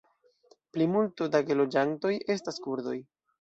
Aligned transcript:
Plimulto 0.77 1.27
da 1.35 1.41
geloĝantoj 1.51 2.15
estas 2.37 2.59
kurdoj. 2.65 2.97